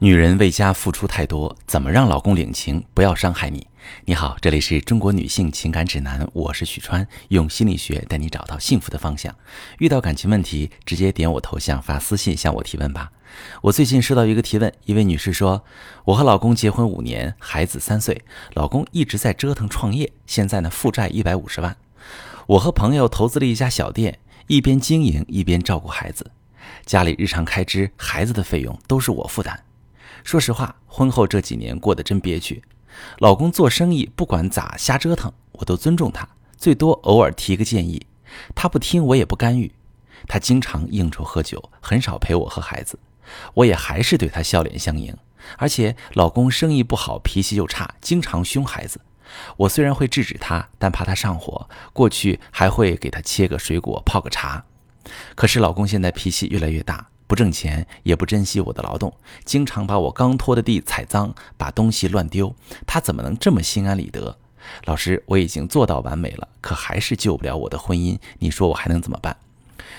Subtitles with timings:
[0.00, 3.66] 女人为家付出太多，怎么让老公领情，不要伤害你？
[4.04, 9.34] 你好，这里是中国女性情感指南，我是许川，用心理学带你找到幸福的方向。
[9.78, 13.10] 遇到感情问题，直接点我头像发私信向我提问吧。
[13.60, 15.64] 我最近收到一个提问，一位女士说，
[16.04, 18.22] 我和老公结婚五年，孩子三岁，
[18.54, 21.76] 老公一直在折腾创业，现在呢负债一百五十万。
[22.46, 26.30] 我和朋友投资了一家小店，一边经营一边照顾孩子，
[26.86, 29.64] 家里日常开支、孩子的费用都是我负担。
[30.24, 32.62] 说实话，婚后这几年过得真憋屈。
[33.18, 38.06] 老公做生意不管咋瞎折腾，我都尊重他，最多偶尔提个建议。
[38.54, 39.72] 他不听，我也不干预。
[40.26, 42.98] 他经常应酬喝酒，很少陪我和孩子，
[43.54, 45.16] 我也还是对他笑脸相迎。
[45.56, 49.00] 而且老公生意不好，脾气又差，经常凶孩子。
[49.56, 54.64] 我虽然会制止他，但怕他上火，过去还会给他切个水果，泡个茶。
[55.34, 57.08] 可是老公现在脾气越来越大。
[57.28, 59.14] 不挣钱，也不珍惜我的劳动，
[59.44, 62.52] 经常把我刚拖的地踩脏，把东西乱丢。
[62.86, 64.36] 他怎么能这么心安理得？
[64.86, 68.18] 老师，我已经做到完美了，可还是救不了我的婚姻。
[68.38, 69.36] 你说我还能怎么办？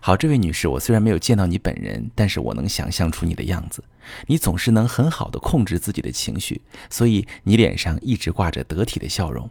[0.00, 3.84] 好，这位女士，我虽然没有见到你本人，但是我能想象出你的样子。
[4.26, 9.48] 你总是能很好的控制自己的情绪，所以你脸上一直挂着得体的笑容。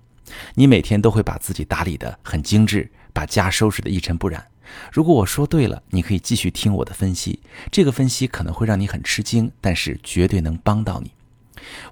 [0.55, 4.47] 你每天都会把自己打理得很精致，把家收拾得一尘不染。
[4.91, 7.39] 如果我说对了，你可以继续听我的分析。
[7.71, 11.11] 这个分析可能会让你很吃惊，但是绝对能帮到你。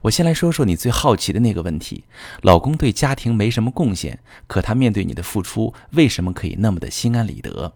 [0.03, 2.05] 我先来说说你最好奇的那个问题：
[2.41, 7.73] 老公对家庭没什么贡献，可他面对你的付出，为什么可以那么的心安理得？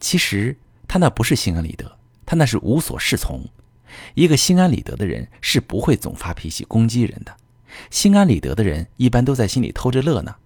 [0.00, 0.56] 其实
[0.88, 3.44] 他那不是心安理得，他那是无所适从。
[4.14, 7.36] 一个心安理得的人是不会总发脾气攻击人的。
[7.90, 10.36] 心安理得的人一般都在心里偷着乐呢。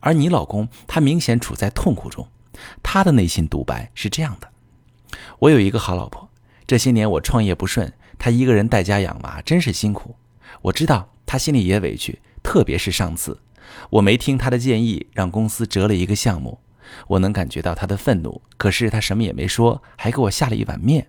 [0.00, 2.26] 而你老公，他明显处在痛苦中。
[2.82, 4.48] 他的内心独白是这样的：
[5.38, 6.28] 我有一个好老婆，
[6.66, 10.16] 这些年我创业不顺，他一个人带家养娃，真是辛苦。
[10.62, 13.40] 我知道他心里也委屈，特别是上次
[13.90, 16.58] 我没听他的建议，让公司折了一个项目，
[17.08, 18.42] 我能感觉到他的愤怒。
[18.56, 21.08] 可是他什么也没说，还给我下了一碗面。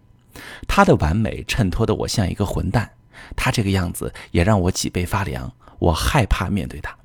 [0.68, 2.90] 他的完美衬托的我像一个混蛋，
[3.36, 6.98] 他这个样子也让我脊背发凉，我害怕面对他。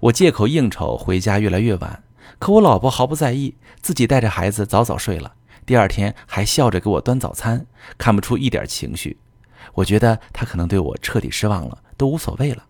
[0.00, 2.02] 我借口应酬回家越来越晚。
[2.38, 5.34] 可我老婆毫不在意，自己带着孩子早早睡了。
[5.66, 7.66] 第二天还笑着给我端早餐，
[7.98, 9.18] 看不出一点情绪。
[9.74, 12.64] 我觉得她可能对我彻底失望了，都无所谓了。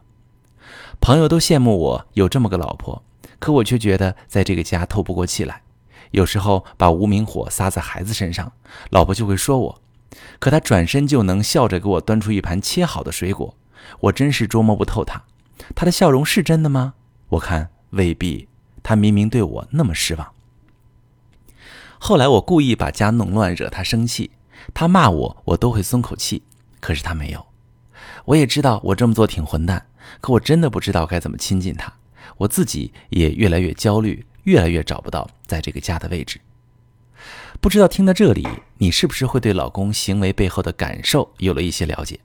[1.00, 3.02] 朋友都羡慕我有这么个老婆，
[3.38, 5.62] 可我却觉得在这个家透不过气来。
[6.10, 8.52] 有时候把无名火撒在孩子身上，
[8.90, 9.80] 老婆就会说我。
[10.40, 13.54] 可她转身就能笑着给我端出一盘切好的水果，
[14.00, 15.22] 我真是捉摸不透她。
[15.76, 16.94] 她的笑容是真的吗？
[17.28, 18.48] 我看未必。
[18.88, 20.32] 他明明对我那么失望。
[21.98, 24.30] 后来我故意把家弄乱，惹他生气，
[24.72, 26.42] 他骂我，我都会松口气。
[26.80, 27.46] 可是他没有。
[28.24, 29.84] 我也知道我这么做挺混蛋，
[30.22, 31.92] 可我真的不知道该怎么亲近他。
[32.38, 36.40] 我自己也越来越焦虑，越来越找不到在这个家的位置。
[37.60, 38.48] 不知道听到这里，
[38.78, 42.18] 你是不是会对老公行为背后的感受有了一些了解？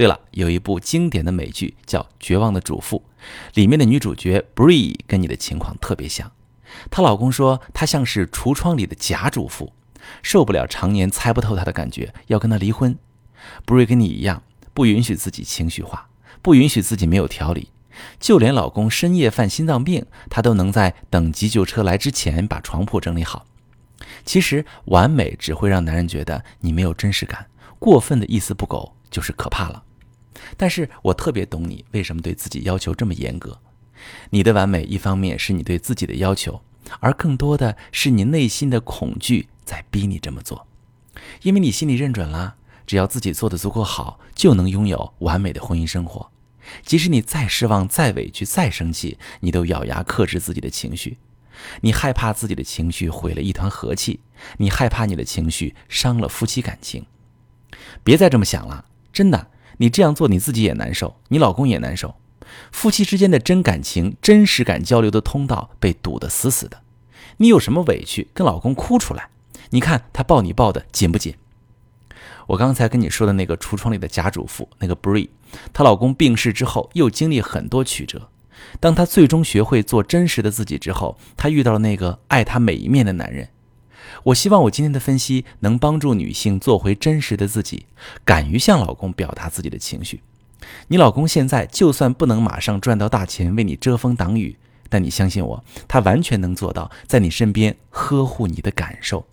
[0.00, 3.04] 对了，有一部经典的美剧叫《绝望的主妇》，
[3.52, 6.32] 里面的女主角 Bree 跟你的情况特别像。
[6.90, 9.74] 她老公说她像是橱窗里的假主妇，
[10.22, 12.96] 受不了常年猜不透她的感觉，要跟她离婚。
[13.66, 16.08] Bree 跟你一样，不允许自己情绪化，
[16.40, 17.68] 不允许自己没有条理，
[18.18, 23.44] 就连老公深夜犯心脏病，她都能在等急救车来之前把床铺整理好。
[24.24, 28.96] 其实完美只会让男人觉得你没有真实感，过分的一丝不苟。
[29.10, 29.82] 就是可怕了，
[30.56, 33.58] 但是我特别懂你为什么对自己要求这么严格。
[34.30, 36.62] 你的完美一方面是你对自己的要求，
[37.00, 40.66] 而更多的是你内心的恐惧在逼你这么做。
[41.42, 42.56] 因为你心里认准了，
[42.86, 46.30] 只要自己做的足够好，就能拥有完美的婚姻生活。
[46.84, 51.18] 即使你再失望、再委屈、再生气，你都咬牙克制自己的情绪。
[51.82, 54.20] 你害怕自己的情绪毁了一团和气，
[54.56, 57.04] 你害怕你的情绪伤了夫妻感情。
[58.02, 58.86] 别再这么想了。
[59.12, 62.16] 真的，你这样做你自己也难受，你老公也难受，
[62.70, 66.82] 夫妻之间的真感情、真实感交流的通道被堵得死死的。
[67.38, 69.30] 你有什么委屈，跟老公哭出来。
[69.70, 71.34] 你看他抱你抱的紧不紧？
[72.48, 75.30] 我刚才跟你说的那个橱窗里的假主妇，那个 Bree，
[75.72, 78.28] 她老公病逝之后又经历很多曲折。
[78.80, 83.48] 当她最终学会做真实的自己之后，她遇到了那个爱她每一面的男人。
[84.24, 87.86] 我希望我今天的分析能帮助女性做回真实的自己，
[88.24, 90.22] 敢于向老公表达自己的情绪。
[90.88, 94.56] 你老公现在就算不能马上赚到大钱为你遮风挡雨，
[94.88, 99.26] 但你相信我，他完全能做到在你身边呵护你的感受。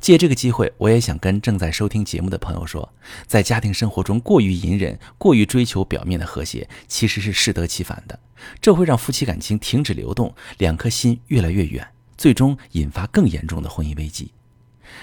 [0.00, 2.92] 借这个机会，我也想跟正在收听节目的朋友说，
[3.26, 8.18] 在家庭生活中过于隐忍、过于追求表面的和谐，其实是适得其反的。
[8.60, 14.32] 这会让夫妻感情停止流动，两颗心越来越远，最终引发更严重的婚姻危机。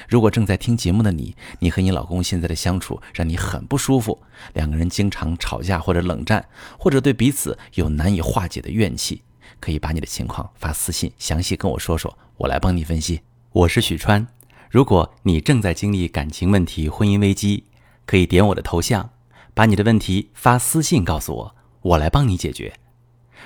[0.07, 4.17] 如果正在听节目的你，你和你老公现在的相处让你很不舒服，
[4.53, 6.47] 两个人经常吵架或者冷战，
[6.79, 9.21] 或者对彼此有难以化解的怨气，
[9.59, 13.21] 可以把你的情况发私信，详细跟我说说，我来帮你分析。
[13.51, 14.25] 我是许川。
[14.71, 17.65] 如果你正在经历感情问题、婚姻危机，
[18.05, 19.11] 可以点我的头像，
[19.53, 22.73] 把你的问题发私信告诉我，我来帮你解决。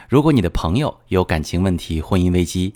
[0.08, 2.76] 如果你的朋友有感情问题、婚姻危机，